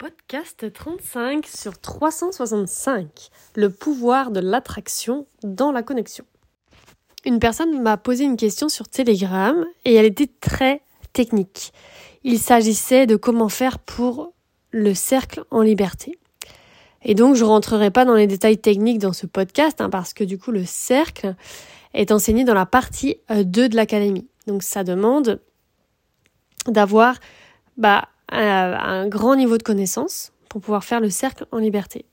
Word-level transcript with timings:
Podcast 0.00 0.72
35 0.72 1.46
sur 1.46 1.78
365. 1.78 3.28
Le 3.54 3.68
pouvoir 3.68 4.30
de 4.30 4.40
l'attraction 4.40 5.26
dans 5.42 5.72
la 5.72 5.82
connexion. 5.82 6.24
Une 7.26 7.38
personne 7.38 7.82
m'a 7.82 7.98
posé 7.98 8.24
une 8.24 8.38
question 8.38 8.70
sur 8.70 8.88
Telegram 8.88 9.62
et 9.84 9.94
elle 9.94 10.06
était 10.06 10.30
très 10.40 10.80
technique. 11.12 11.74
Il 12.24 12.38
s'agissait 12.38 13.06
de 13.06 13.16
comment 13.16 13.50
faire 13.50 13.78
pour 13.78 14.32
le 14.70 14.94
cercle 14.94 15.44
en 15.50 15.60
liberté. 15.60 16.18
Et 17.02 17.14
donc 17.14 17.36
je 17.36 17.44
rentrerai 17.44 17.90
pas 17.90 18.06
dans 18.06 18.14
les 18.14 18.26
détails 18.26 18.56
techniques 18.56 19.00
dans 19.00 19.12
ce 19.12 19.26
podcast 19.26 19.82
hein, 19.82 19.90
parce 19.90 20.14
que 20.14 20.24
du 20.24 20.38
coup 20.38 20.50
le 20.50 20.64
cercle 20.64 21.34
est 21.92 22.10
enseigné 22.10 22.44
dans 22.44 22.54
la 22.54 22.64
partie 22.64 23.18
2 23.28 23.68
de 23.68 23.76
l'académie. 23.76 24.28
Donc 24.46 24.62
ça 24.62 24.82
demande 24.82 25.42
d'avoir 26.66 27.16
bah, 27.76 28.08
un 28.30 29.08
grand 29.08 29.36
niveau 29.36 29.58
de 29.58 29.62
connaissance 29.62 30.32
pour 30.48 30.60
pouvoir 30.60 30.84
faire 30.84 31.00
le 31.00 31.10
cercle 31.10 31.46
en 31.52 31.58
liberté. 31.58 32.04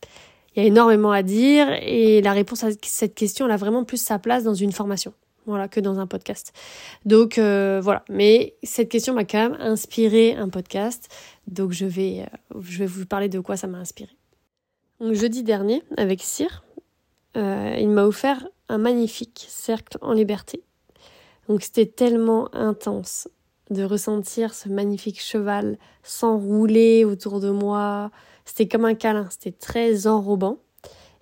Il 0.58 0.62
y 0.62 0.64
a 0.64 0.68
énormément 0.68 1.12
à 1.12 1.22
dire 1.22 1.68
et 1.82 2.20
la 2.22 2.34
réponse 2.34 2.64
à 2.64 2.70
cette 2.82 3.14
question, 3.14 3.46
elle 3.46 3.52
a 3.52 3.58
vraiment 3.58 3.84
plus 3.84 4.02
sa 4.02 4.18
place 4.18 4.44
dans 4.44 4.56
une 4.56 4.72
formation, 4.72 5.14
voilà, 5.46 5.68
que 5.68 5.80
dans 5.80 6.00
un 6.00 6.08
podcast. 6.08 6.52
Donc 7.06 7.38
euh, 7.38 7.80
voilà, 7.84 8.04
mais 8.10 8.56
cette 8.64 8.90
question 8.90 9.14
m'a 9.14 9.24
quand 9.24 9.50
même 9.50 9.62
inspiré 9.62 10.36
un 10.36 10.50
podcast, 10.50 11.10
donc 11.46 11.74
je 11.74 11.86
vais, 11.86 12.22
euh, 12.22 12.60
je 12.62 12.80
vais 12.80 12.88
vous 12.88 13.06
parler 13.06 13.30
de 13.30 13.40
quoi 13.40 13.56
ça 13.56 13.68
m'a 13.68 13.78
inspiré. 13.78 14.10
Donc 15.00 15.14
jeudi 15.14 15.44
dernier, 15.44 15.84
avec 15.96 16.24
Cyr, 16.24 16.64
euh, 17.36 17.76
il 17.80 17.90
m'a 17.90 18.06
offert 18.06 18.48
un 18.68 18.80
magnifique 18.80 19.46
cercle 19.50 20.00
en 20.02 20.14
liberté. 20.14 20.64
Donc 21.50 21.62
c'était 21.62 21.86
tellement 21.86 22.54
intense 22.56 23.28
de 23.70 23.84
ressentir 23.84 24.54
ce 24.54 24.70
magnifique 24.70 25.22
cheval 25.22 25.78
s'enrouler 26.04 27.06
autour 27.06 27.40
de 27.40 27.50
moi. 27.50 28.12
C'était 28.46 28.68
comme 28.68 28.86
un 28.86 28.96
câlin, 28.96 29.28
c'était 29.30 29.52
très 29.52 30.08
enrobant. 30.08 30.60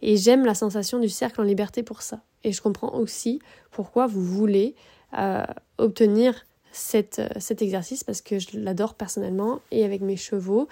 Et 0.01 0.17
j'aime 0.17 0.45
la 0.45 0.55
sensation 0.55 0.99
du 0.99 1.09
cercle 1.09 1.41
en 1.41 1.43
liberté 1.43 1.81
pour 1.81 2.01
ça. 2.01 2.21
Et 2.43 2.51
je 2.51 2.61
comprends 2.61 2.93
aussi 2.93 3.39
pourquoi 3.71 4.07
vous 4.07 4.23
voulez 4.23 4.75
euh, 5.17 5.45
obtenir 5.77 6.45
cette, 6.71 7.19
euh, 7.19 7.29
cet 7.39 7.61
exercice 7.61 8.03
parce 8.03 8.21
que 8.21 8.37
je 8.37 8.49
l'adore 8.53 8.93
personnellement 8.95 9.61
et 9.71 9.83
avec 9.85 10.01
mes 10.01 10.17
chevaux. 10.17 10.67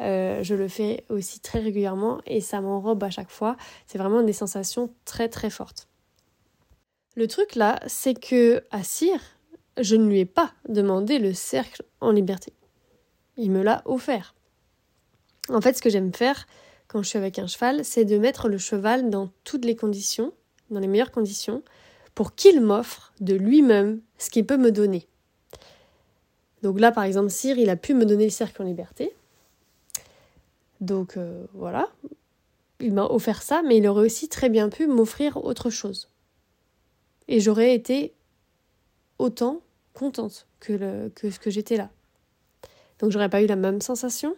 Euh, 0.00 0.42
je 0.42 0.54
le 0.54 0.68
fais 0.68 1.04
aussi 1.08 1.40
très 1.40 1.60
régulièrement 1.60 2.20
et 2.26 2.40
ça 2.40 2.60
m'enrobe 2.60 3.02
à 3.02 3.10
chaque 3.10 3.30
fois. 3.30 3.56
C'est 3.86 3.98
vraiment 3.98 4.22
des 4.22 4.34
sensations 4.34 4.90
très 5.04 5.28
très 5.28 5.50
fortes. 5.50 5.88
Le 7.16 7.26
truc 7.26 7.54
là, 7.54 7.80
c'est 7.86 8.14
que 8.14 8.62
à 8.70 8.82
Cyr, 8.82 9.18
je 9.78 9.96
ne 9.96 10.08
lui 10.08 10.20
ai 10.20 10.24
pas 10.24 10.52
demandé 10.68 11.18
le 11.18 11.32
cercle 11.32 11.82
en 12.00 12.10
liberté. 12.10 12.52
Il 13.36 13.50
me 13.50 13.62
l'a 13.62 13.82
offert. 13.84 14.34
En 15.48 15.60
fait, 15.60 15.76
ce 15.76 15.82
que 15.82 15.90
j'aime 15.90 16.12
faire 16.12 16.46
quand 16.88 17.02
je 17.02 17.08
suis 17.08 17.18
avec 17.18 17.38
un 17.38 17.46
cheval, 17.46 17.84
c'est 17.84 18.04
de 18.04 18.18
mettre 18.18 18.48
le 18.48 18.58
cheval 18.58 19.10
dans 19.10 19.30
toutes 19.44 19.64
les 19.64 19.76
conditions, 19.76 20.32
dans 20.70 20.80
les 20.80 20.86
meilleures 20.86 21.10
conditions, 21.10 21.62
pour 22.14 22.34
qu'il 22.34 22.60
m'offre 22.60 23.12
de 23.20 23.34
lui-même 23.34 24.00
ce 24.18 24.30
qu'il 24.30 24.46
peut 24.46 24.56
me 24.56 24.70
donner. 24.70 25.06
Donc 26.62 26.80
là, 26.80 26.92
par 26.92 27.04
exemple, 27.04 27.30
Cyr, 27.30 27.58
il 27.58 27.68
a 27.70 27.76
pu 27.76 27.92
me 27.92 28.06
donner 28.06 28.24
le 28.24 28.30
cercle 28.30 28.62
en 28.62 28.64
liberté. 28.64 29.14
Donc 30.80 31.16
euh, 31.16 31.44
voilà, 31.54 31.88
il 32.80 32.92
m'a 32.92 33.04
offert 33.04 33.42
ça, 33.42 33.62
mais 33.62 33.78
il 33.78 33.86
aurait 33.86 34.06
aussi 34.06 34.28
très 34.28 34.48
bien 34.48 34.68
pu 34.68 34.86
m'offrir 34.86 35.36
autre 35.44 35.70
chose. 35.70 36.08
Et 37.28 37.40
j'aurais 37.40 37.74
été 37.74 38.14
autant 39.18 39.60
contente 39.96 40.46
que, 40.60 40.72
le, 40.72 41.10
que 41.14 41.30
ce 41.30 41.38
que 41.40 41.50
j'étais 41.50 41.76
là. 41.76 41.90
Donc 43.00 43.10
j'aurais 43.10 43.28
pas 43.28 43.42
eu 43.42 43.46
la 43.46 43.56
même 43.56 43.80
sensation, 43.80 44.36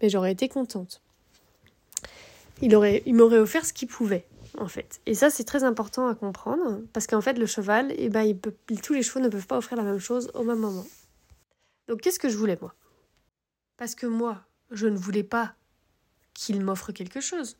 mais 0.00 0.08
j'aurais 0.08 0.32
été 0.32 0.48
contente. 0.48 1.00
Il, 2.60 2.76
aurait, 2.76 3.02
il 3.06 3.14
m'aurait 3.14 3.38
offert 3.38 3.64
ce 3.64 3.72
qu'il 3.72 3.88
pouvait, 3.88 4.26
en 4.58 4.68
fait. 4.68 5.00
Et 5.06 5.14
ça, 5.14 5.30
c'est 5.30 5.44
très 5.44 5.64
important 5.64 6.06
à 6.06 6.14
comprendre, 6.14 6.80
parce 6.92 7.06
qu'en 7.06 7.20
fait, 7.20 7.34
le 7.34 7.46
cheval, 7.46 7.92
eh 7.96 8.08
ben, 8.08 8.38
tous 8.82 8.92
les 8.92 9.02
chevaux 9.02 9.20
ne 9.20 9.28
peuvent 9.28 9.46
pas 9.46 9.58
offrir 9.58 9.78
la 9.78 9.84
même 9.84 9.98
chose 9.98 10.30
au 10.34 10.44
même 10.44 10.58
moment. 10.58 10.86
Donc 11.88 12.00
qu'est-ce 12.02 12.18
que 12.18 12.28
je 12.28 12.36
voulais, 12.36 12.58
moi? 12.60 12.74
Parce 13.76 13.94
que 13.94 14.06
moi, 14.06 14.42
je 14.70 14.86
ne 14.86 14.96
voulais 14.96 15.24
pas 15.24 15.54
qu'il 16.34 16.60
m'offre 16.60 16.92
quelque 16.92 17.20
chose. 17.20 17.56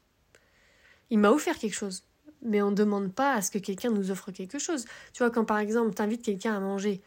Il 1.11 1.19
m'a 1.19 1.31
offert 1.31 1.59
quelque 1.59 1.75
chose 1.75 2.05
mais 2.45 2.63
on 2.63 2.71
ne 2.71 2.77
demande 2.77 3.13
pas 3.13 3.35
à 3.35 3.43
ce 3.43 3.51
que 3.51 3.59
quelqu'un 3.59 3.91
nous 3.91 4.11
offre 4.11 4.31
quelque 4.31 4.59
chose. 4.59 4.85
Tu 5.13 5.23
vois, 5.23 5.31
quand 5.31 5.45
par 5.45 5.59
exemple, 5.59 5.95
tu 5.95 6.03
invites 6.03 6.23
quelqu'un 6.23 6.57
à 6.57 6.61
manger, 6.61 7.03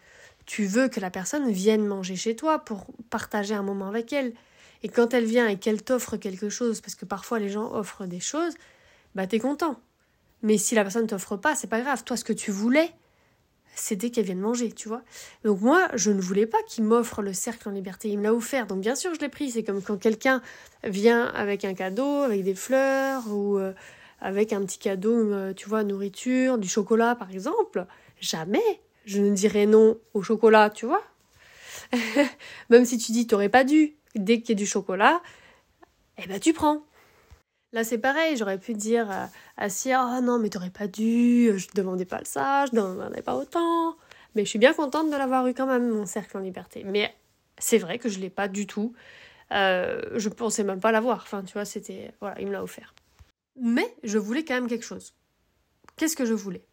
tu 0.46 0.66
veux 0.66 0.88
que 0.88 1.00
la 1.00 1.10
personne 1.10 1.50
vienne 1.52 1.86
manger 1.86 2.16
chez 2.16 2.36
toi 2.36 2.60
pour 2.60 2.88
partager 3.10 3.56
un 3.56 3.64
moment 3.64 3.88
avec 3.88 4.14
elle. 4.14 4.34
Et 4.84 4.90
quand 4.90 5.14
elle 5.14 5.26
vient 5.26 5.48
et 5.48 5.58
qu'elle 5.58 5.84
t'offre 5.84 6.18
quelque 6.18 6.50
chose, 6.50 6.82
parce 6.82 6.96
que 6.96 7.06
parfois 7.06 7.40
les 7.40 7.50
gens 7.50 7.74
offrent 7.74 8.06
des 8.06 8.20
choses, 8.20 8.54
bah 9.16 9.26
t'es 9.26 9.40
content. 9.40 9.80
Mais 10.44 10.58
si 10.58 10.76
la 10.76 10.84
personne 10.84 11.08
t'offre 11.08 11.38
pas, 11.38 11.56
c'est 11.56 11.68
pas 11.68 11.82
grave. 11.82 12.04
Toi, 12.04 12.18
ce 12.18 12.24
que 12.24 12.34
tu 12.34 12.52
voulais, 12.52 12.92
c'était 13.76 14.10
qu'elle 14.10 14.26
vienne 14.26 14.40
manger, 14.40 14.72
tu 14.72 14.88
vois. 14.88 15.02
Donc 15.44 15.62
moi, 15.62 15.88
je 15.96 16.12
ne 16.12 16.22
voulais 16.22 16.46
pas 16.46 16.62
qu'il 16.68 16.84
m'offre 16.84 17.22
le 17.22 17.34
cercle 17.34 17.68
en 17.68 17.72
liberté. 17.72 18.10
Il 18.10 18.20
me 18.20 18.24
l'a 18.24 18.34
offert, 18.34 18.68
donc 18.68 18.82
bien 18.82 18.96
sûr, 18.96 19.14
je 19.16 19.20
l'ai 19.20 19.30
pris. 19.30 19.52
C'est 19.52 19.64
comme 19.64 19.82
quand 19.82 19.98
quelqu'un 19.98 20.42
vient 20.84 21.26
avec 21.28 21.66
un 21.66 21.74
cadeau, 21.74 22.22
avec 22.22 22.44
des 22.44 22.56
fleurs 22.56 23.24
ou 23.32 23.58
euh, 23.58 23.74
avec 24.22 24.54
un 24.54 24.64
petit 24.66 24.80
cadeau, 24.80 25.32
euh, 25.32 25.54
tu 25.54 25.70
vois, 25.70 25.84
nourriture, 25.84 26.58
du 26.58 26.68
chocolat 26.68 27.16
par 27.16 27.32
exemple. 27.32 27.86
Jamais 28.20 28.82
je 29.06 29.22
ne 29.22 29.36
dirais 29.36 29.66
non 29.66 29.98
au 30.14 30.24
chocolat, 30.24 30.70
tu 30.70 30.86
vois. 30.86 31.04
Même 32.70 32.86
si 32.86 32.98
tu 32.98 33.12
dis 33.12 33.28
t'aurais 33.28 33.50
pas 33.50 33.64
dû, 33.64 33.96
dès 34.16 34.42
qu'il 34.42 34.50
y 34.50 34.52
a 34.54 34.56
du 34.56 34.66
chocolat, 34.66 35.22
eh 36.18 36.28
ben 36.28 36.40
tu 36.40 36.54
prends. 36.54 36.84
Là 37.74 37.84
c'est 37.84 37.98
pareil, 37.98 38.38
j'aurais 38.38 38.58
pu 38.58 38.74
dire 38.74 39.10
à, 39.12 39.30
à 39.58 39.68
oh 39.68 40.22
non 40.22 40.40
mais 40.40 40.50
t'aurais 40.50 40.70
pas 40.70 40.88
dû, 40.88 41.52
je 41.58 41.68
demandais 41.76 42.06
pas 42.06 42.22
ça, 42.24 42.66
je 42.66 42.72
demandais 42.72 43.22
pas 43.22 43.36
autant. 43.36 43.96
Mais 44.36 44.44
je 44.44 44.50
suis 44.50 44.60
bien 44.60 44.74
contente 44.74 45.10
de 45.10 45.16
l'avoir 45.16 45.48
eu 45.48 45.54
quand 45.54 45.66
même, 45.66 45.90
mon 45.90 46.06
cercle 46.06 46.38
en 46.38 46.42
liberté. 46.42 46.84
Mais 46.86 47.14
c'est 47.58 47.78
vrai 47.78 48.00
que 48.00 48.10
je 48.10 48.20
l'ai 48.20 48.30
pas 48.30 48.48
du 48.48 48.68
tout. 48.68 48.94
Euh, 49.52 50.02
je 50.16 50.30
pensais 50.30 50.64
même 50.64 50.80
pas 50.80 50.92
l'avoir. 50.92 51.20
Enfin, 51.24 51.44
tu 51.44 51.54
vois, 51.54 51.66
c'était. 51.66 52.12
Voilà, 52.20 52.40
il 52.42 52.48
me 52.48 52.52
l'a 52.52 52.64
offert. 52.64 52.94
Mais 53.60 53.96
je 54.04 54.18
voulais 54.18 54.44
quand 54.44 54.56
même 54.56 54.68
quelque 54.68 54.86
chose. 54.86 55.14
Qu'est-ce 55.96 56.16
que 56.16 56.26
je 56.26 56.34
voulais? 56.34 56.66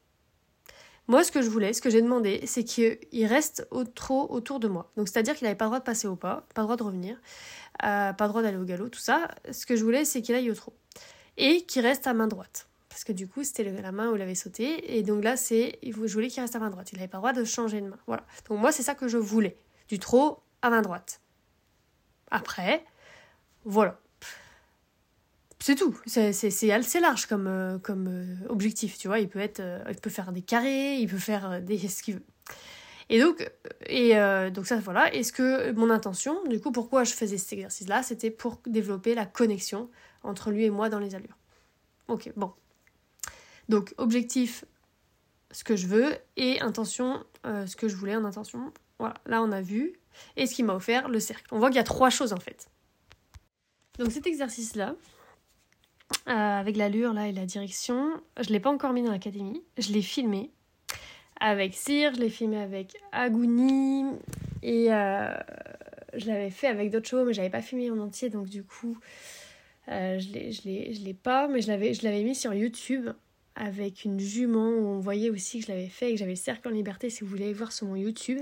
Moi, 1.08 1.24
ce 1.24 1.32
que 1.32 1.42
je 1.42 1.48
voulais, 1.48 1.72
ce 1.72 1.80
que 1.80 1.90
j'ai 1.90 2.00
demandé, 2.00 2.42
c'est 2.46 2.64
qu'il 2.64 3.26
reste 3.26 3.66
au, 3.70 3.84
trop 3.84 4.30
autour 4.30 4.60
de 4.60 4.68
moi. 4.68 4.92
Donc, 4.96 5.08
c'est-à-dire 5.08 5.34
qu'il 5.34 5.44
n'avait 5.46 5.56
pas 5.56 5.64
le 5.64 5.70
droit 5.70 5.80
de 5.80 5.84
passer 5.84 6.06
au 6.06 6.16
pas, 6.16 6.46
pas 6.54 6.62
le 6.62 6.66
droit 6.66 6.76
de 6.76 6.82
revenir, 6.82 7.20
euh, 7.84 8.12
pas 8.12 8.24
le 8.24 8.28
droit 8.28 8.42
d'aller 8.42 8.56
au 8.56 8.64
galop, 8.64 8.88
tout 8.88 9.00
ça. 9.00 9.28
Ce 9.50 9.66
que 9.66 9.74
je 9.74 9.84
voulais, 9.84 10.04
c'est 10.04 10.22
qu'il 10.22 10.34
aille 10.34 10.50
au 10.50 10.54
trot. 10.54 10.74
Et 11.36 11.62
qu'il 11.66 11.82
reste 11.82 12.06
à 12.06 12.14
main 12.14 12.28
droite. 12.28 12.68
Parce 12.88 13.04
que 13.04 13.12
du 13.12 13.26
coup, 13.26 13.42
c'était 13.42 13.64
la 13.64 13.90
main 13.90 14.10
où 14.10 14.16
il 14.16 14.22
avait 14.22 14.34
sauté. 14.34 14.96
Et 14.96 15.02
donc 15.02 15.24
là, 15.24 15.36
c'est, 15.36 15.78
je 15.82 15.90
voulais 16.12 16.28
qu'il 16.28 16.40
reste 16.40 16.54
à 16.56 16.58
main 16.58 16.70
droite. 16.70 16.92
Il 16.92 16.96
n'avait 16.96 17.08
pas 17.08 17.18
le 17.18 17.22
droit 17.22 17.32
de 17.32 17.44
changer 17.44 17.80
de 17.80 17.88
main. 17.88 17.98
Voilà. 18.06 18.24
Donc 18.48 18.60
moi, 18.60 18.70
c'est 18.70 18.82
ça 18.82 18.94
que 18.94 19.08
je 19.08 19.18
voulais. 19.18 19.56
Du 19.88 19.98
trot 19.98 20.40
à 20.60 20.70
main 20.70 20.82
droite. 20.82 21.20
Après, 22.30 22.84
voilà. 23.64 23.98
C'est 25.62 25.76
tout. 25.76 25.96
C'est 26.06 26.72
assez 26.72 26.98
large 26.98 27.26
comme, 27.26 27.46
euh, 27.46 27.78
comme 27.78 28.08
euh, 28.08 28.48
objectif, 28.48 28.98
tu 28.98 29.06
vois. 29.06 29.20
Il 29.20 29.28
peut, 29.28 29.38
être, 29.38 29.60
euh, 29.60 29.84
il 29.88 29.94
peut 29.94 30.10
faire 30.10 30.32
des 30.32 30.42
carrés, 30.42 30.96
il 30.96 31.08
peut 31.08 31.18
faire 31.18 31.62
des, 31.62 31.78
ce 31.78 32.02
qu'il 32.02 32.14
veut. 32.14 32.24
Et 33.08 33.20
donc, 33.20 33.48
et 33.86 34.14
donc 34.52 34.66
ça, 34.66 34.76
voilà. 34.76 35.12
est 35.14 35.22
ce 35.22 35.32
que 35.32 35.70
mon 35.72 35.90
intention, 35.90 36.42
du 36.44 36.60
coup, 36.60 36.72
pourquoi 36.72 37.04
je 37.04 37.12
faisais 37.12 37.36
cet 37.36 37.52
exercice-là, 37.52 38.02
c'était 38.02 38.30
pour 38.30 38.60
développer 38.66 39.14
la 39.14 39.26
connexion 39.26 39.90
entre 40.22 40.50
lui 40.50 40.64
et 40.64 40.70
moi 40.70 40.88
dans 40.88 40.98
les 40.98 41.14
allures. 41.14 41.36
Ok, 42.08 42.32
bon. 42.36 42.52
Donc, 43.68 43.92
objectif, 43.98 44.64
ce 45.50 45.62
que 45.62 45.76
je 45.76 45.88
veux, 45.88 46.16
et 46.36 46.60
intention, 46.60 47.22
ce 47.44 47.76
que 47.76 47.86
je 47.86 47.96
voulais 47.96 48.16
en 48.16 48.24
intention. 48.24 48.72
Voilà, 48.98 49.14
là, 49.26 49.42
on 49.42 49.52
a 49.52 49.60
vu. 49.60 49.92
Et 50.36 50.46
ce 50.46 50.54
qui 50.54 50.62
m'a 50.62 50.74
offert, 50.74 51.08
le 51.08 51.20
cercle. 51.20 51.44
On 51.50 51.58
voit 51.58 51.68
qu'il 51.68 51.76
y 51.76 51.80
a 51.80 51.84
trois 51.84 52.08
choses, 52.08 52.32
en 52.32 52.40
fait. 52.40 52.70
Donc, 53.98 54.10
cet 54.10 54.26
exercice-là, 54.26 54.94
euh, 56.28 56.60
avec 56.60 56.76
l'allure 56.76 57.12
là 57.12 57.28
et 57.28 57.32
la 57.32 57.46
direction. 57.46 58.10
Je 58.40 58.50
l'ai 58.50 58.60
pas 58.60 58.70
encore 58.70 58.92
mis 58.92 59.02
dans 59.02 59.10
l'académie. 59.10 59.62
Je 59.78 59.92
l'ai 59.92 60.02
filmé 60.02 60.50
avec 61.40 61.74
Cyr, 61.74 62.14
je 62.14 62.20
l'ai 62.20 62.30
filmé 62.30 62.58
avec 62.58 62.96
Aguni 63.10 64.04
et 64.62 64.92
euh, 64.92 65.34
je 66.14 66.26
l'avais 66.26 66.50
fait 66.50 66.68
avec 66.68 66.90
d'autres 66.90 67.08
chevaux 67.08 67.24
mais 67.24 67.32
j'avais 67.32 67.50
pas 67.50 67.62
filmé 67.62 67.90
en 67.90 67.98
entier 67.98 68.30
donc 68.30 68.48
du 68.48 68.62
coup 68.62 68.96
euh, 69.88 70.20
je 70.20 70.28
l'ai 70.64 70.92
l'ai 70.92 71.14
pas 71.14 71.48
mais 71.48 71.60
je 71.60 71.68
l'avais 71.68 72.22
mis 72.22 72.36
sur 72.36 72.54
YouTube 72.54 73.10
avec 73.54 74.04
une 74.04 74.20
jument 74.20 74.68
où 74.68 74.86
on 74.86 75.00
voyait 75.00 75.30
aussi 75.30 75.58
que 75.58 75.66
je 75.66 75.72
l'avais 75.72 75.88
fait 75.88 76.10
et 76.10 76.12
que 76.12 76.18
j'avais 76.18 76.32
le 76.32 76.36
cercle 76.36 76.68
en 76.68 76.70
liberté 76.70 77.10
si 77.10 77.24
vous 77.24 77.30
voulez 77.30 77.52
voir 77.52 77.72
sur 77.72 77.86
mon 77.86 77.96
YouTube. 77.96 78.40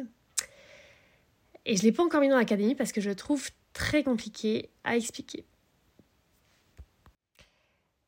Et 1.66 1.76
je 1.76 1.82
l'ai 1.82 1.92
pas 1.92 2.02
encore 2.02 2.20
mis 2.20 2.28
dans 2.28 2.36
l'académie 2.36 2.74
parce 2.74 2.92
que 2.92 3.00
je 3.00 3.10
trouve 3.10 3.50
très 3.72 4.02
compliqué 4.02 4.70
à 4.84 4.96
expliquer. 4.96 5.44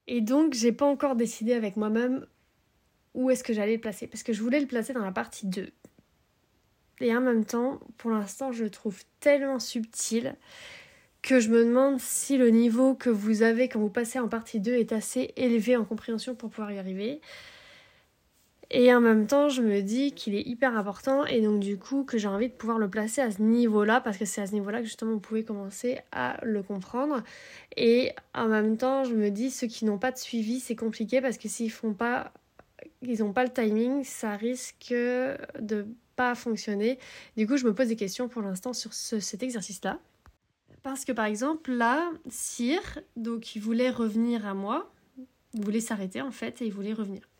Et 0.06 0.20
donc, 0.20 0.54
j'ai 0.54 0.72
pas 0.72 0.86
encore 0.86 1.16
décidé 1.16 1.54
avec 1.54 1.76
moi-même 1.76 2.26
où 3.14 3.30
est-ce 3.30 3.44
que 3.44 3.52
j'allais 3.52 3.74
le 3.74 3.80
placer. 3.80 4.06
Parce 4.06 4.22
que 4.22 4.32
je 4.32 4.42
voulais 4.42 4.60
le 4.60 4.66
placer 4.66 4.92
dans 4.92 5.04
la 5.04 5.12
partie 5.12 5.46
2. 5.46 5.70
Et 7.00 7.16
en 7.16 7.20
même 7.20 7.44
temps, 7.44 7.80
pour 7.98 8.10
l'instant, 8.10 8.52
je 8.52 8.64
le 8.64 8.70
trouve 8.70 9.02
tellement 9.20 9.58
subtil 9.58 10.36
que 11.20 11.38
je 11.38 11.50
me 11.50 11.64
demande 11.64 12.00
si 12.00 12.36
le 12.36 12.50
niveau 12.50 12.94
que 12.94 13.10
vous 13.10 13.42
avez 13.42 13.68
quand 13.68 13.78
vous 13.78 13.90
passez 13.90 14.18
en 14.18 14.28
partie 14.28 14.60
2 14.60 14.74
est 14.74 14.92
assez 14.92 15.32
élevé 15.36 15.76
en 15.76 15.84
compréhension 15.84 16.34
pour 16.34 16.50
pouvoir 16.50 16.72
y 16.72 16.78
arriver. 16.78 17.20
Et 18.74 18.92
en 18.94 19.02
même 19.02 19.26
temps, 19.26 19.50
je 19.50 19.60
me 19.60 19.82
dis 19.82 20.12
qu'il 20.12 20.34
est 20.34 20.46
hyper 20.46 20.78
important 20.78 21.26
et 21.26 21.42
donc 21.42 21.60
du 21.60 21.76
coup 21.76 22.04
que 22.04 22.16
j'ai 22.16 22.26
envie 22.26 22.48
de 22.48 22.54
pouvoir 22.54 22.78
le 22.78 22.88
placer 22.88 23.20
à 23.20 23.30
ce 23.30 23.42
niveau-là 23.42 24.00
parce 24.00 24.16
que 24.16 24.24
c'est 24.24 24.40
à 24.40 24.46
ce 24.46 24.52
niveau-là 24.52 24.78
que 24.78 24.86
justement 24.86 25.12
vous 25.12 25.20
pouvez 25.20 25.44
commencer 25.44 25.98
à 26.10 26.38
le 26.42 26.62
comprendre. 26.62 27.22
Et 27.76 28.12
en 28.34 28.48
même 28.48 28.78
temps, 28.78 29.04
je 29.04 29.14
me 29.14 29.28
dis 29.28 29.50
ceux 29.50 29.66
qui 29.66 29.84
n'ont 29.84 29.98
pas 29.98 30.10
de 30.10 30.16
suivi, 30.16 30.58
c'est 30.58 30.74
compliqué 30.74 31.20
parce 31.20 31.36
que 31.36 31.48
s'ils 31.48 31.70
font 31.70 31.92
pas 31.92 32.32
ils 33.02 33.20
n'ont 33.20 33.34
pas 33.34 33.44
le 33.44 33.50
timing, 33.50 34.04
ça 34.04 34.36
risque 34.36 34.92
de 34.92 35.86
pas 36.16 36.34
fonctionner. 36.34 36.98
Du 37.36 37.46
coup, 37.46 37.58
je 37.58 37.66
me 37.66 37.74
pose 37.74 37.88
des 37.88 37.96
questions 37.96 38.28
pour 38.28 38.40
l'instant 38.40 38.72
sur 38.72 38.94
cet 38.94 39.42
exercice-là. 39.42 39.98
Parce 40.82 41.04
que 41.04 41.12
par 41.12 41.26
exemple, 41.26 41.72
là, 41.72 42.10
Cyr, 42.28 42.80
donc 43.16 43.54
il 43.54 43.60
voulait 43.60 43.90
revenir 43.90 44.46
à 44.46 44.54
moi, 44.54 44.90
il 45.52 45.62
voulait 45.62 45.80
s'arrêter 45.80 46.22
en 46.22 46.30
fait 46.30 46.62
et 46.62 46.66
il 46.66 46.72
voulait 46.72 46.94
revenir. 46.94 47.31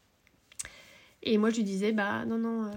Et 1.22 1.38
moi, 1.38 1.50
je 1.50 1.56
lui 1.56 1.64
disais, 1.64 1.92
bah 1.92 2.24
non, 2.24 2.38
non, 2.38 2.64
euh, 2.64 2.70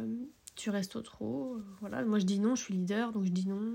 tu 0.56 0.70
restes 0.70 0.96
au 0.96 1.02
trot. 1.02 1.58
Voilà, 1.82 2.04
moi 2.04 2.20
je 2.20 2.26
dis 2.26 2.40
non, 2.40 2.56
je 2.56 2.64
suis 2.64 2.74
leader, 2.74 3.12
donc 3.12 3.26
je 3.26 3.32
dis 3.32 3.48
non. 3.48 3.74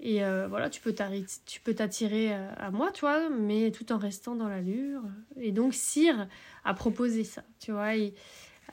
Et 0.00 0.22
euh, 0.24 0.46
voilà, 0.48 0.70
tu 0.70 0.80
peux 0.80 0.94
t'attirer 0.94 2.34
euh, 2.34 2.52
à 2.56 2.70
moi, 2.70 2.92
tu 2.92 3.00
vois, 3.00 3.30
mais 3.30 3.72
tout 3.72 3.90
en 3.90 3.98
restant 3.98 4.36
dans 4.36 4.48
l'allure. 4.48 5.02
Et 5.40 5.50
donc, 5.50 5.74
Cyr 5.74 6.28
a 6.64 6.74
proposé 6.74 7.24
ça, 7.24 7.42
tu 7.58 7.72
vois, 7.72 7.94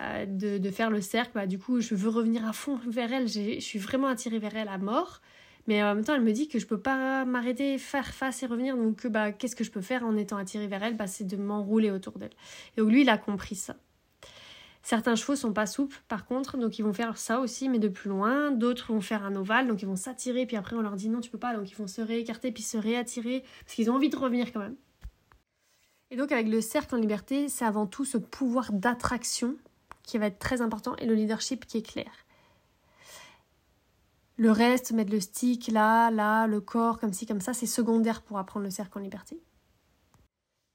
de, 0.01 0.57
de, 0.59 0.71
faire 0.71 0.91
le 0.91 1.01
cercle. 1.01 1.31
Bah, 1.33 1.47
du 1.47 1.57
coup, 1.57 1.79
je 1.81 1.95
veux 1.95 2.09
revenir 2.09 2.45
à 2.45 2.53
fond 2.53 2.75
vers 2.87 3.11
elle. 3.11 3.27
Je 3.27 3.59
suis 3.59 3.79
vraiment 3.79 4.07
attirée 4.07 4.39
vers 4.39 4.55
elle 4.55 4.67
à 4.67 4.77
mort. 4.77 5.21
Mais 5.67 5.81
en 5.81 5.95
même 5.95 6.03
temps, 6.03 6.13
elle 6.13 6.21
me 6.21 6.31
dit 6.31 6.47
que 6.47 6.59
je 6.59 6.67
peux 6.67 6.79
pas 6.79 7.25
m'arrêter, 7.25 7.79
faire 7.79 8.13
face 8.13 8.43
et 8.43 8.45
revenir. 8.45 8.77
Donc, 8.77 9.07
bah, 9.07 9.31
qu'est-ce 9.31 9.55
que 9.55 9.63
je 9.63 9.71
peux 9.71 9.81
faire 9.81 10.05
en 10.05 10.15
étant 10.15 10.37
attirée 10.37 10.67
vers 10.67 10.83
elle? 10.83 10.95
Bah, 10.95 11.07
C'est 11.07 11.25
de 11.25 11.37
m'enrouler 11.37 11.89
autour 11.89 12.19
d'elle. 12.19 12.33
Et 12.77 12.81
donc, 12.81 12.91
lui, 12.91 13.01
il 13.01 13.09
a 13.09 13.17
compris 13.17 13.55
ça. 13.55 13.75
Certains 14.85 15.15
chevaux 15.15 15.35
sont 15.35 15.51
pas 15.51 15.65
souples 15.65 15.99
par 16.07 16.27
contre, 16.27 16.57
donc 16.57 16.77
ils 16.77 16.83
vont 16.83 16.93
faire 16.93 17.17
ça 17.17 17.39
aussi, 17.39 17.69
mais 17.69 17.79
de 17.79 17.87
plus 17.87 18.07
loin. 18.07 18.51
D'autres 18.51 18.93
vont 18.93 19.01
faire 19.01 19.25
un 19.25 19.35
ovale, 19.35 19.67
donc 19.67 19.81
ils 19.81 19.87
vont 19.87 19.95
s'attirer, 19.95 20.45
puis 20.45 20.57
après 20.57 20.75
on 20.75 20.81
leur 20.81 20.95
dit 20.95 21.09
non, 21.09 21.21
tu 21.21 21.31
peux 21.31 21.39
pas, 21.39 21.55
donc 21.55 21.71
ils 21.71 21.75
vont 21.75 21.87
se 21.87 22.01
réécarter, 22.01 22.51
puis 22.51 22.61
se 22.61 22.77
réattirer, 22.77 23.43
parce 23.61 23.73
qu'ils 23.73 23.89
ont 23.89 23.95
envie 23.95 24.11
de 24.11 24.15
revenir 24.15 24.53
quand 24.53 24.59
même. 24.59 24.75
Et 26.11 26.15
donc 26.17 26.31
avec 26.31 26.47
le 26.47 26.61
cercle 26.61 26.93
en 26.93 26.99
liberté, 26.99 27.49
c'est 27.49 27.65
avant 27.65 27.87
tout 27.87 28.05
ce 28.05 28.19
pouvoir 28.19 28.71
d'attraction 28.73 29.55
qui 30.03 30.19
va 30.19 30.27
être 30.27 30.37
très 30.37 30.61
important 30.61 30.95
et 30.97 31.07
le 31.07 31.15
leadership 31.15 31.65
qui 31.65 31.79
est 31.79 31.81
clair. 31.81 32.11
Le 34.37 34.51
reste, 34.51 34.91
mettre 34.91 35.11
le 35.11 35.19
stick 35.19 35.67
là, 35.69 36.11
là, 36.11 36.45
le 36.45 36.61
corps, 36.61 36.99
comme 36.99 37.11
ci, 37.11 37.25
comme 37.25 37.41
ça, 37.41 37.55
c'est 37.55 37.65
secondaire 37.65 38.21
pour 38.21 38.37
apprendre 38.37 38.65
le 38.65 38.69
cercle 38.69 38.99
en 38.99 39.01
liberté. 39.01 39.41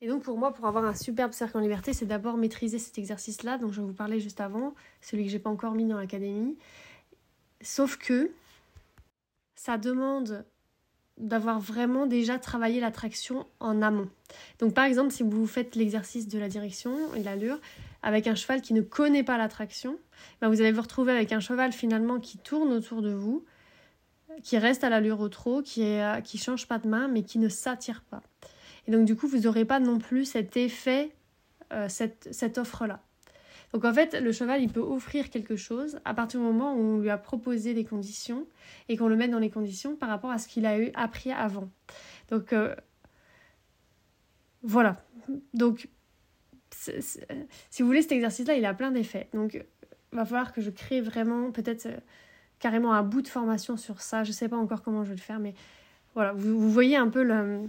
Et 0.02 0.08
donc 0.08 0.23
pour 0.23 0.38
moi, 0.38 0.52
pour 0.52 0.67
avoir 0.67 0.85
un 0.85 0.94
superbe 0.94 1.32
cercle 1.32 1.58
en 1.58 1.61
liberté, 1.61 1.93
c'est 1.93 2.06
d'abord 2.06 2.37
maîtriser 2.37 2.79
cet 2.79 2.97
exercice-là 2.99 3.58
dont 3.58 3.70
je 3.70 3.81
vous 3.81 3.93
parlais 3.93 4.20
juste 4.20 4.41
avant, 4.41 4.75
celui 5.02 5.25
que 5.25 5.31
j'ai 5.31 5.38
pas 5.38 5.50
encore 5.50 5.75
mis 5.75 5.85
dans 5.85 5.99
l'académie. 5.99 6.56
Sauf 7.61 7.99
que 7.99 8.31
ça 9.55 9.76
demande 9.76 10.44
d'avoir 11.19 11.61
vraiment 11.61 12.06
déjà 12.06 12.38
travaillé 12.38 12.81
l'attraction 12.81 13.47
en 13.61 13.82
amont. 13.82 14.08
Donc 14.58 14.73
par 14.73 14.87
exemple, 14.87 15.11
si 15.11 15.23
vous 15.23 15.47
faites 15.47 15.76
l'exercice 15.76 16.29
de 16.29 16.38
la 16.38 16.49
direction 16.49 17.14
et 17.14 17.20
de 17.20 17.25
l'allure 17.26 17.58
avec 18.02 18.26
un 18.26 18.35
cheval 18.35 18.62
qui 18.62 18.73
ne 18.73 18.81
connaît 18.81 19.23
pas 19.23 19.37
l'attraction, 19.37 19.99
ben 20.41 20.49
vous 20.49 20.62
allez 20.62 20.73
vous 20.73 20.81
retrouver 20.81 21.12
avec 21.12 21.32
un 21.32 21.41
cheval 21.41 21.73
finalement 21.73 22.19
qui 22.20 22.38
tourne 22.38 22.73
autour 22.73 23.02
de 23.02 23.12
vous, 23.12 23.44
qui 24.43 24.56
reste 24.56 24.82
à 24.82 24.88
l'allure 24.88 25.20
au 25.20 25.29
trot, 25.29 25.61
qui 25.61 25.82
ne 25.82 26.20
qui 26.23 26.38
change 26.38 26.67
pas 26.67 26.79
de 26.79 26.88
main, 26.88 27.08
mais 27.08 27.23
qui 27.23 27.38
ne 27.38 27.50
s'attire 27.50 28.02
pas. 28.08 28.23
Donc 28.90 29.04
du 29.04 29.16
coup, 29.16 29.26
vous 29.26 29.40
n'aurez 29.40 29.64
pas 29.64 29.81
non 29.81 29.98
plus 29.98 30.25
cet 30.25 30.56
effet, 30.56 31.10
euh, 31.72 31.88
cette, 31.88 32.28
cette 32.32 32.58
offre-là. 32.58 33.00
Donc 33.72 33.84
en 33.84 33.94
fait, 33.94 34.14
le 34.20 34.32
cheval, 34.32 34.62
il 34.62 34.70
peut 34.70 34.81
offrir 34.81 35.31
quelque 35.31 35.56
chose 35.56 36.00
à 36.04 36.12
partir 36.12 36.40
du 36.40 36.46
moment 36.46 36.75
où 36.75 36.81
on 36.81 36.98
lui 36.98 37.10
a 37.10 37.19
proposé 37.19 37.72
des 37.72 37.84
conditions 37.84 38.46
et 38.88 38.96
qu'on 38.96 39.08
le 39.08 39.16
met 39.16 39.28
dans 39.28 39.38
les 39.38 39.50
conditions 39.50 39.94
par 39.94 40.08
rapport 40.08 40.31
à 40.31 40.38
ce 40.38 40.48
qu'il 40.48 40.66
a 40.66 40.78
eu 40.78 40.90
appris 40.94 41.31
avant. 41.31 41.70
Donc 42.31 42.52
euh, 42.52 42.75
voilà. 44.62 45.02
Donc 45.54 45.88
si 46.72 47.82
vous 47.82 47.87
voulez, 47.87 48.02
cet 48.02 48.12
exercice-là, 48.12 48.54
il 48.54 48.64
a 48.64 48.75
plein 48.75 48.90
d'effets. 48.90 49.28
Donc 49.34 49.54
il 49.54 50.16
va 50.16 50.25
falloir 50.25 50.52
que 50.52 50.60
je 50.60 50.70
crée 50.70 51.00
vraiment 51.00 51.52
peut-être 51.52 51.87
euh, 51.87 51.96
carrément 52.58 52.92
un 52.92 53.02
bout 53.02 53.22
de 53.22 53.28
formation 53.28 53.76
sur 53.76 54.00
ça. 54.00 54.25
Je 54.25 54.31
ne 54.31 54.34
sais 54.34 54.48
pas 54.48 54.56
encore 54.56 54.82
comment 54.82 55.04
je 55.04 55.10
vais 55.10 55.16
le 55.16 55.20
faire, 55.20 55.38
mais 55.38 55.54
voilà, 56.14 56.32
vous, 56.32 56.58
vous 56.58 56.70
voyez 56.70 56.96
un 56.96 57.08
peu 57.08 57.22
le, 57.22 57.69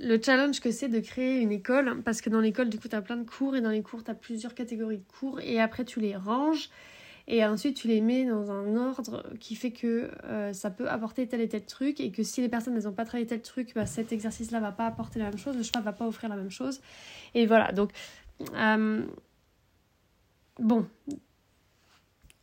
le 0.00 0.20
challenge 0.20 0.60
que 0.60 0.70
c'est 0.70 0.88
de 0.88 1.00
créer 1.00 1.40
une 1.40 1.52
école, 1.52 2.02
parce 2.04 2.20
que 2.20 2.30
dans 2.30 2.40
l'école, 2.40 2.68
du 2.68 2.78
coup, 2.78 2.88
tu 2.88 2.96
as 2.96 3.02
plein 3.02 3.16
de 3.16 3.28
cours, 3.28 3.56
et 3.56 3.60
dans 3.60 3.70
les 3.70 3.82
cours, 3.82 4.02
tu 4.02 4.10
as 4.10 4.14
plusieurs 4.14 4.54
catégories 4.54 4.98
de 4.98 5.04
cours, 5.18 5.40
et 5.40 5.60
après, 5.60 5.84
tu 5.84 6.00
les 6.00 6.16
ranges, 6.16 6.70
et 7.28 7.44
ensuite, 7.44 7.76
tu 7.76 7.88
les 7.88 8.00
mets 8.00 8.24
dans 8.24 8.50
un 8.50 8.76
ordre 8.76 9.24
qui 9.40 9.54
fait 9.56 9.72
que 9.72 10.10
euh, 10.24 10.52
ça 10.52 10.70
peut 10.70 10.88
apporter 10.88 11.26
tel 11.26 11.40
et 11.40 11.48
tel 11.48 11.64
truc, 11.64 12.00
et 12.00 12.10
que 12.10 12.22
si 12.22 12.40
les 12.40 12.48
personnes, 12.48 12.78
n'ont 12.78 12.92
pas 12.92 13.04
travaillé 13.04 13.26
tel 13.26 13.42
truc, 13.42 13.72
bah, 13.74 13.86
cet 13.86 14.12
exercice-là 14.12 14.60
va 14.60 14.72
pas 14.72 14.86
apporter 14.86 15.18
la 15.18 15.26
même 15.26 15.38
chose, 15.38 15.56
le 15.56 15.62
cheval 15.62 15.82
va 15.82 15.92
pas 15.92 16.06
offrir 16.06 16.28
la 16.28 16.36
même 16.36 16.50
chose. 16.50 16.80
Et 17.34 17.46
voilà, 17.46 17.72
donc... 17.72 17.90
Euh, 18.54 19.02
bon, 20.58 20.86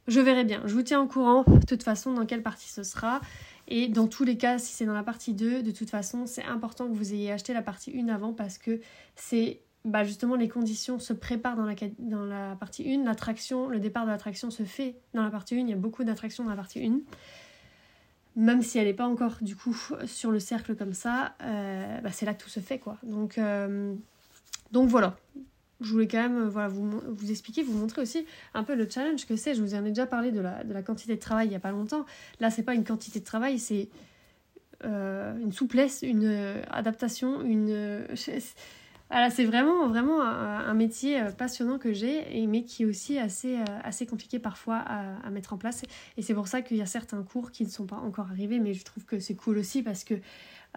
je 0.08 0.20
verrai 0.20 0.44
bien. 0.44 0.62
Je 0.66 0.74
vous 0.74 0.82
tiens 0.82 1.02
au 1.02 1.08
courant, 1.08 1.44
de 1.44 1.66
toute 1.66 1.84
façon, 1.84 2.14
dans 2.14 2.26
quelle 2.26 2.44
partie 2.44 2.70
ce 2.70 2.84
sera. 2.84 3.22
Et 3.68 3.88
dans 3.88 4.08
tous 4.08 4.24
les 4.24 4.38
cas, 4.38 4.58
si 4.58 4.74
c'est 4.74 4.86
dans 4.86 4.94
la 4.94 5.04
partie 5.04 5.34
2, 5.34 5.64
de 5.64 5.72
toute 5.72 5.90
façon, 5.90 6.26
c'est 6.26 6.44
important 6.44 6.88
que 6.88 6.94
vous 6.94 7.14
ayez 7.14 7.32
acheté 7.32 7.54
la 7.54 7.62
partie 7.62 7.98
1 7.98 8.10
avant 8.10 8.34
parce 8.34 8.58
que 8.58 8.82
c'est 9.16 9.62
bah 9.86 10.06
justement 10.06 10.36
les 10.36 10.48
conditions 10.48 10.98
se 10.98 11.12
préparent 11.12 11.58
dans 11.58 11.66
la, 11.66 11.76
dans 12.00 12.26
la 12.26 12.56
partie 12.56 12.90
1. 12.94 13.04
L'attraction, 13.04 13.68
le 13.68 13.80
départ 13.80 14.06
de 14.06 14.12
l'attraction 14.12 14.50
se 14.50 14.64
fait 14.64 14.96
dans 15.14 15.24
la 15.24 15.30
partie 15.30 15.56
1. 15.56 15.60
Il 15.60 15.70
y 15.70 15.74
a 15.74 15.78
beaucoup 15.78 16.04
d'attractions 16.04 16.44
dans 16.44 16.50
la 16.50 16.56
partie 16.56 16.86
1. 16.86 17.00
Même 18.36 18.62
si 18.62 18.80
elle 18.80 18.88
n'est 18.88 18.94
pas 18.94 19.08
encore 19.08 19.38
du 19.42 19.56
coup 19.56 19.78
sur 20.06 20.32
le 20.32 20.40
cercle 20.40 20.76
comme 20.76 20.94
ça, 20.94 21.36
euh, 21.44 22.02
bah 22.02 22.12
c'est 22.12 22.26
là 22.26 22.34
que 22.34 22.42
tout 22.42 22.50
se 22.50 22.62
fait 22.62 22.80
quoi. 22.80 22.98
Donc, 23.04 23.38
euh, 23.38 23.94
donc 24.72 24.90
voilà, 24.90 25.18
je 25.82 25.92
voulais 25.92 26.08
quand 26.08 26.22
même 26.22 26.48
voilà, 26.48 26.68
vous, 26.68 27.02
vous 27.08 27.32
expliquer, 27.32 27.64
vous 27.64 27.78
montrer 27.78 28.02
aussi 28.02 28.26
un 28.54 28.64
peu 28.64 28.76
le 28.76 28.90
challenge 28.90 29.26
que 29.26 29.36
c'est. 29.36 29.56
Je 29.56 29.62
vous 29.62 29.76
en 29.76 29.86
ai 29.86 29.90
déjà 29.90 30.06
parlé 30.06 30.32
de 30.32 30.40
la, 30.40 30.64
de 30.64 30.74
la 30.74 30.82
quantité 30.82 31.16
de 31.16 31.20
travail 31.20 31.48
il 31.48 31.50
n'y 31.50 31.56
a 31.56 31.60
pas 31.60 31.72
longtemps. 31.72 32.06
Là, 32.40 32.50
c'est 32.50 32.64
pas 32.64 32.74
une 32.74 32.84
quantité 32.84 33.20
de 33.20 33.26
travail, 33.26 33.60
c'est 33.60 33.90
euh, 34.86 35.38
une 35.40 35.54
souplesse, 35.54 36.02
une 36.02 36.26
euh, 36.26 36.62
adaptation, 36.70 37.42
une. 37.42 38.06
voilà, 39.10 39.30
c'est 39.30 39.46
vraiment, 39.46 39.88
vraiment 39.88 40.22
un, 40.22 40.74
métier 40.74 41.22
euh, 41.22 41.32
passionnant 41.32 41.78
que 41.78 41.94
j'ai, 41.94 42.46
mais 42.48 42.64
qui 42.64 42.84
est 42.84 42.86
aussi 42.86 43.18
assez, 43.18 43.58
assez 43.84 44.06
compliqué 44.06 44.40
parfois 44.40 44.78
à, 44.78 45.26
à 45.26 45.30
mettre 45.30 45.54
en 45.54 45.58
place. 45.58 45.84
Et 46.18 46.22
c'est 46.22 46.34
pour 46.34 46.48
ça 46.48 46.62
qu'il 46.62 46.78
y 46.78 46.82
a 46.82 46.86
certains 46.86 47.24
cours 47.24 47.52
qui 47.52 47.64
ne 47.64 47.70
sont 47.70 47.86
pas 47.86 47.98
encore 47.98 48.30
arrivés, 48.32 48.60
mais 48.60 48.74
je 48.74 48.84
trouve 48.84 49.06
que 49.06 49.20
c'est 49.20 49.36
cool 49.36 49.58
aussi 49.58 49.84
parce 49.84 50.04
que 50.04 50.16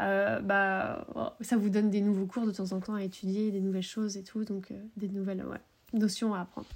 euh, 0.00 0.40
bah, 0.40 1.06
ça 1.40 1.56
vous 1.56 1.70
donne 1.70 1.90
des 1.90 2.00
nouveaux 2.00 2.26
cours 2.26 2.46
de 2.46 2.52
temps 2.52 2.72
en 2.72 2.80
temps 2.80 2.94
à 2.94 3.02
étudier, 3.02 3.50
des 3.50 3.60
nouvelles 3.60 3.82
choses 3.82 4.16
et 4.16 4.22
tout, 4.22 4.44
donc 4.44 4.70
euh, 4.70 4.74
des 4.96 5.08
nouvelles 5.08 5.44
notions 5.92 6.34
à 6.34 6.40
apprendre. 6.40 6.66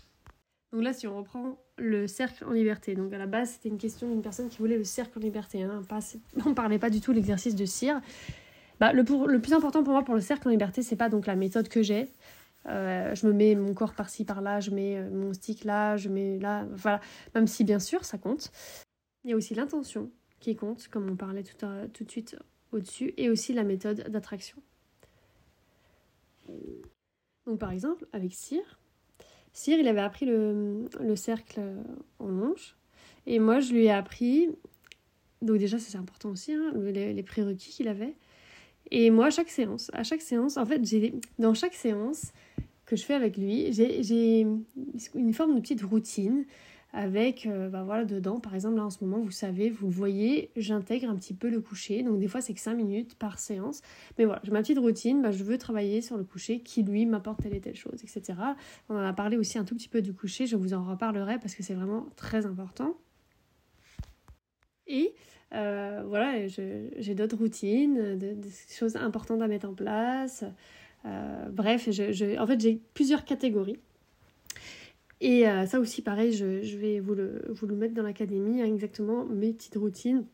Donc 0.73 0.83
là, 0.83 0.93
si 0.93 1.07
on 1.07 1.17
reprend 1.17 1.59
le 1.77 2.07
cercle 2.07 2.45
en 2.45 2.53
liberté, 2.53 2.95
donc 2.95 3.13
à 3.13 3.19
la 3.19 3.27
base, 3.27 3.51
c'était 3.51 3.69
une 3.69 3.79
question 3.79 4.09
d'une 4.09 4.23
personne 4.23 4.49
qui 4.49 4.59
voulait 4.59 4.79
le 4.79 4.85
cercle 4.85 5.19
en 5.19 5.23
liberté. 5.23 5.63
Hein, 5.63 5.83
pas, 5.89 5.99
on 6.47 6.55
parlait 6.55 6.79
pas 6.79 6.91
du 6.91 7.01
tout 7.01 7.13
l'exercice 7.13 7.55
de 7.55 7.65
cire. 7.65 8.01
Bah, 8.79 8.93
le, 8.93 9.05
pour, 9.05 9.27
le 9.27 9.41
plus 9.41 9.53
important 9.53 9.83
pour 9.83 9.93
moi 9.93 10.03
pour 10.03 10.15
le 10.15 10.21
cercle 10.21 10.49
en 10.49 10.51
liberté, 10.51 10.83
c'est 10.83 10.97
pas 10.97 11.11
donc 11.11 11.27
la 11.27 11.37
méthode 11.37 11.69
que 11.69 11.83
j'ai. 11.83 12.09
Euh, 12.67 13.15
je 13.15 13.27
me 13.27 13.33
mets 13.33 13.55
mon 13.55 13.75
corps 13.75 13.95
par-ci 13.95 14.25
par-là, 14.25 14.61
je 14.61 14.71
mets 14.71 15.03
mon 15.11 15.33
stick 15.33 15.65
là, 15.65 15.97
je 15.97 16.09
mets 16.09 16.39
là, 16.39 16.67
voilà. 16.73 17.01
Même 17.35 17.47
si 17.47 17.65
bien 17.65 17.79
sûr 17.79 18.05
ça 18.05 18.17
compte. 18.17 18.51
Il 19.25 19.31
y 19.31 19.33
a 19.35 19.37
aussi 19.37 19.55
l'intention 19.55 20.11
qui 20.39 20.57
compte, 20.57 20.89
comme 20.89 21.11
on 21.11 21.17
parlait 21.17 21.43
tout, 21.43 21.67
à, 21.67 21.89
tout 21.89 22.05
de 22.05 22.11
suite 22.11 22.37
au-dessus 22.73 23.15
et 23.17 23.31
aussi 23.31 23.53
la 23.53 23.65
méthode 23.65 24.09
d'attraction. 24.09 24.59
Donc 27.47 27.59
par 27.59 27.71
exemple, 27.73 28.07
avec 28.13 28.33
Cyr, 28.33 28.79
Cyr, 29.53 29.79
il 29.79 29.89
avait 29.89 30.01
appris 30.01 30.27
le, 30.27 30.89
cercle 31.17 31.61
en 32.19 32.29
manche 32.29 32.77
et 33.27 33.39
moi 33.39 33.61
je 33.61 33.73
lui 33.73 33.85
ai 33.85 33.91
appris, 33.91 34.49
donc 35.43 35.59
déjà 35.59 35.79
c'est 35.79 35.99
important 35.99 36.31
aussi, 36.31 36.53
hein, 36.53 36.73
les, 36.75 37.23
prérequis 37.23 37.71
qu'il 37.71 37.89
avait. 37.89 38.15
Et 38.93 39.11
moi, 39.11 39.27
à 39.27 39.31
chaque 39.31 39.51
séance, 39.51 39.91
à 39.93 40.03
chaque 40.03 40.23
séance, 40.23 40.57
en 40.57 40.67
fait, 40.67 40.83
dans 41.39 41.55
chaque 41.55 41.75
séance 41.75 42.33
que 42.87 42.97
je 42.97 43.05
fais 43.05 43.15
avec 43.15 43.37
lui, 43.37 43.73
j'ai 43.73 44.47
une 45.15 45.33
forme 45.33 45.55
de 45.55 45.61
petite 45.61 45.83
routine 45.83 46.45
avec, 46.93 47.47
euh, 47.47 47.69
bah 47.69 47.85
voilà, 47.85 48.05
dedans, 48.05 48.41
par 48.41 48.55
exemple, 48.55 48.77
là 48.77 48.85
en 48.85 48.91
ce 48.91 49.05
moment, 49.05 49.21
vous 49.21 49.31
savez, 49.31 49.71
vous 49.71 49.89
voyez, 49.89 50.51
j'intègre 50.57 51.09
un 51.09 51.17
petit 51.17 51.35
peu 51.35 51.49
le 51.49 51.61
coucher. 51.61 52.03
Donc 52.03 52.19
des 52.19 52.27
fois, 52.27 52.41
c'est 52.41 52.53
que 52.53 52.61
5 52.61 52.75
minutes 52.75 53.15
par 53.15 53.39
séance. 53.39 53.81
Mais 54.19 54.25
voilà, 54.25 54.41
j'ai 54.45 54.51
ma 54.51 54.61
petite 54.61 54.79
routine, 54.79 55.23
bah, 55.23 55.31
je 55.31 55.45
veux 55.45 55.57
travailler 55.57 56.03
sur 56.03 56.17
le 56.17 56.25
coucher 56.25 56.61
qui, 56.61 56.83
lui, 56.83 57.07
m'apporte 57.07 57.43
telle 57.43 57.55
et 57.55 57.61
telle 57.61 57.77
chose, 57.77 58.03
etc. 58.03 58.39
On 58.89 58.97
en 58.97 59.05
a 59.05 59.13
parlé 59.13 59.37
aussi 59.37 59.59
un 59.59 59.65
tout 59.65 59.75
petit 59.77 59.89
peu 59.89 60.03
du 60.03 60.13
coucher, 60.13 60.47
je 60.47 60.57
vous 60.57 60.75
en 60.75 60.83
reparlerai 60.83 61.39
parce 61.39 61.55
que 61.55 61.63
c'est 61.63 61.75
vraiment 61.75 62.07
très 62.17 62.47
important. 62.47 62.97
Et 64.87 65.15
voilà, 65.53 66.49
j'ai 66.49 67.15
d'autres 67.15 67.37
routines, 67.37 68.17
des 68.19 68.37
choses 68.69 68.97
importantes 68.97 69.43
à 69.43 69.47
mettre 69.47 69.69
en 69.69 69.75
place. 69.75 70.45
bref, 71.05 71.89
en 71.89 72.47
fait, 72.47 72.61
j'ai 72.61 72.81
plusieurs 72.95 73.25
catégories. 73.25 73.79
Et 75.21 75.45
ça 75.67 75.79
aussi, 75.79 76.01
pareil, 76.01 76.33
je, 76.33 76.77
vais 76.77 76.99
vous 76.99 77.15
le, 77.15 77.45
vous 77.51 77.67
le 77.67 77.77
mettre 77.77 77.93
dans 77.93 78.03
l'académie, 78.03 78.63
hein, 78.63 78.65
exactement 78.65 79.25
mes 79.25 79.53
petites 79.53 79.77
routines 79.77 80.25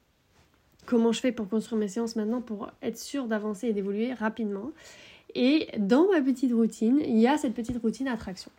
comment 0.87 1.13
je 1.13 1.21
fais 1.21 1.33
pour 1.33 1.49
construire 1.49 1.79
mes 1.79 1.89
séances 1.89 2.17
maintenant 2.17 2.41
pour 2.41 2.71
être 2.81 2.99
sûr 2.99 3.27
d'avancer 3.27 3.67
et 3.67 3.73
d'évoluer 3.73 4.15
rapidement. 4.15 4.71
Et 5.35 5.69
dans 5.79 6.09
ma 6.11 6.23
petite 6.23 6.53
routine, 6.53 7.01
il 7.05 7.19
y 7.19 7.27
a 7.27 7.37
cette 7.37 7.53
petite 7.53 7.79
routine 7.83 8.09
attraction. 8.09 8.51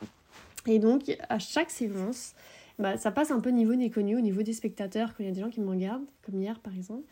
Et 0.68 0.78
donc, 0.78 1.18
à 1.30 1.40
chaque 1.40 1.72
séance, 1.72 2.36
bah, 2.78 2.98
ça 2.98 3.10
passe 3.10 3.32
un 3.32 3.40
peu 3.40 3.50
niveau 3.50 3.74
des 3.74 3.90
connus, 3.90 4.18
au 4.18 4.22
niveau 4.22 4.44
des 4.44 4.54
spectateurs, 4.54 5.16
quand 5.16 5.24
il 5.24 5.28
y 5.28 5.30
a 5.30 5.32
des 5.32 5.42
gens 5.42 5.50
qui 5.50 5.62
me 5.62 5.70
regardent, 5.70 6.06
comme 6.24 6.40
hier 6.40 6.60
par 6.60 6.76
exemple. 6.76 7.04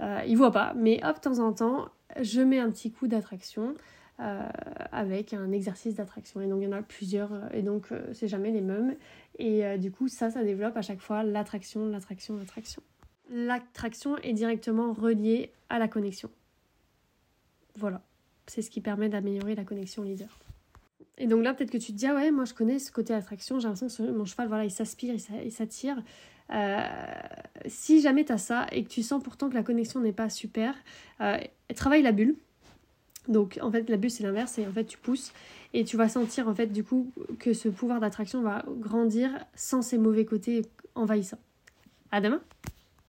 Euh, 0.00 0.22
ils 0.26 0.36
voient 0.36 0.50
pas, 0.50 0.74
mais 0.74 1.00
hop, 1.04 1.16
de 1.16 1.20
temps 1.20 1.38
en 1.38 1.52
temps, 1.52 1.88
je 2.20 2.40
mets 2.40 2.58
un 2.58 2.70
petit 2.70 2.90
coup 2.90 3.06
d'attraction 3.06 3.74
euh, 4.20 4.48
avec 4.92 5.34
un 5.34 5.50
exercice 5.50 5.96
d'attraction. 5.96 6.40
Et 6.40 6.46
donc, 6.46 6.60
il 6.62 6.66
y 6.66 6.68
en 6.68 6.76
a 6.76 6.82
plusieurs, 6.82 7.32
euh, 7.32 7.48
et 7.52 7.62
donc, 7.62 7.90
euh, 7.90 8.00
c'est 8.12 8.28
jamais 8.28 8.52
les 8.52 8.60
mêmes. 8.60 8.94
Et 9.40 9.76
du 9.78 9.90
coup, 9.90 10.06
ça, 10.06 10.30
ça 10.30 10.44
développe 10.44 10.76
à 10.76 10.82
chaque 10.82 11.00
fois 11.00 11.24
l'attraction, 11.24 11.88
l'attraction, 11.88 12.36
l'attraction 12.36 12.80
l'attraction 13.28 14.16
est 14.18 14.34
directement 14.34 14.92
reliée 14.92 15.50
à 15.68 15.80
la 15.80 15.88
connexion. 15.88 16.30
Voilà, 17.74 18.02
c'est 18.46 18.62
ce 18.62 18.70
qui 18.70 18.80
permet 18.80 19.08
d'améliorer 19.08 19.56
la 19.56 19.64
connexion 19.64 20.04
leader. 20.04 20.38
Et 21.18 21.26
donc 21.26 21.42
là, 21.42 21.52
peut-être 21.52 21.72
que 21.72 21.78
tu 21.78 21.92
te 21.92 21.96
dis, 21.96 22.06
ah 22.06 22.14
ouais, 22.14 22.30
moi 22.30 22.44
je 22.44 22.54
connais 22.54 22.78
ce 22.78 22.92
côté 22.92 23.14
attraction, 23.14 23.58
j'ai 23.58 23.66
l'impression 23.66 24.06
que 24.06 24.10
mon 24.12 24.26
cheval, 24.26 24.46
voilà, 24.46 24.64
il 24.64 24.70
s'aspire, 24.70 25.14
il 25.44 25.50
s'attire. 25.50 26.00
Si 27.66 28.00
jamais 28.00 28.24
tu 28.24 28.32
as 28.32 28.38
ça 28.38 28.68
et 28.70 28.84
que 28.84 28.88
tu 28.90 29.02
sens 29.02 29.20
pourtant 29.20 29.48
que 29.48 29.54
la 29.54 29.64
connexion 29.64 29.98
n'est 29.98 30.12
pas 30.12 30.28
super, 30.28 30.76
travaille 31.74 32.02
la 32.02 32.12
bulle. 32.12 32.36
Donc 33.28 33.58
en 33.62 33.70
fait, 33.70 33.88
la 33.88 33.96
bulle 33.96 34.10
c'est 34.10 34.22
l'inverse, 34.22 34.58
et 34.58 34.66
en 34.66 34.72
fait 34.72 34.84
tu 34.84 34.98
pousses 34.98 35.32
et 35.72 35.84
tu 35.84 35.96
vas 35.96 36.08
sentir 36.08 36.48
en 36.48 36.54
fait 36.54 36.66
du 36.66 36.84
coup 36.84 37.10
que 37.38 37.52
ce 37.52 37.68
pouvoir 37.68 38.00
d'attraction 38.00 38.42
va 38.42 38.64
grandir 38.78 39.30
sans 39.54 39.82
ses 39.82 39.98
mauvais 39.98 40.24
côtés 40.24 40.62
envahissants. 40.94 41.40
À 42.12 42.20
demain! 42.20 42.40